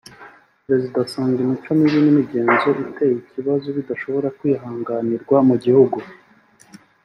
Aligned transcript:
Perezida 0.65 0.97
asanga 1.05 1.37
imico 1.45 1.69
mibi 1.79 1.99
n’imigenzo 2.01 2.67
iteye 2.91 3.15
ikibazo 3.23 3.67
bidashobora 3.77 4.27
kwihanganirwa 4.37 5.37
mu 5.47 5.55
gihugu 5.63 5.97